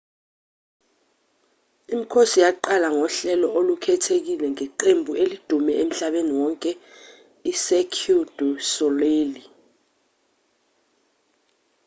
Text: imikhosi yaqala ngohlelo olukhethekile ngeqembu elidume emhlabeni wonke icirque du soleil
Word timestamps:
imikhosi 1.93 2.37
yaqala 2.45 2.87
ngohlelo 2.97 3.47
olukhethekile 3.59 4.45
ngeqembu 4.53 5.11
elidume 5.23 5.73
emhlabeni 5.83 6.33
wonke 6.41 6.71
icirque 7.51 8.13
du 8.37 8.47
soleil 8.73 9.31